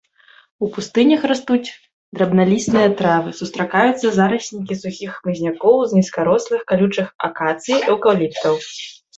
У 0.67 0.67
пустынях 0.77 1.21
растуць 1.31 1.69
драбналістыя 2.19 2.87
травы, 3.03 3.29
сустракаюцца 3.41 4.15
зараснікі 4.17 4.79
сухіх 4.83 5.11
хмызнякоў 5.19 5.77
з 5.93 6.03
нізкарослых 6.03 6.61
калючых 6.73 7.07
акацый, 7.29 7.77
эўкаліптаў. 7.95 8.53